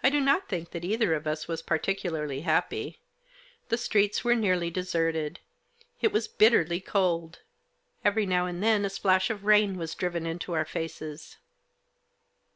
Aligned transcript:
I 0.00 0.10
do 0.10 0.20
not 0.20 0.48
think 0.48 0.70
that 0.70 0.84
either 0.84 1.12
of 1.12 1.26
us 1.26 1.48
was 1.48 1.60
particularly 1.60 2.42
happy 2.42 3.00
The 3.68 3.76
streets 3.76 4.22
were 4.22 4.36
nearly 4.36 4.70
deserted. 4.70 5.40
It 6.00 6.12
was 6.12 6.28
bitterly 6.28 6.78
cold. 6.80 7.40
Every 8.04 8.26
now 8.26 8.46
and 8.46 8.62
then 8.62 8.84
a 8.84 8.90
splash 8.90 9.30
of 9.30 9.44
rain 9.44 9.76
was 9.76 9.96
driven 9.96 10.24
into 10.24 10.52
our 10.52 10.64
faces. 10.64 11.38